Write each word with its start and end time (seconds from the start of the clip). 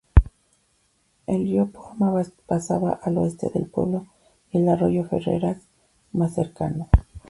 El 1.27 1.43
río 1.43 1.67
Porma 1.67 2.11
pasaba 2.47 2.99
al 3.03 3.19
oeste 3.19 3.51
del 3.53 3.67
pueblo 3.67 4.07
y 4.51 4.57
el 4.57 4.67
arroyo 4.67 5.03
Ferreras 5.05 5.61
más 6.11 6.33
cercano. 6.33 6.89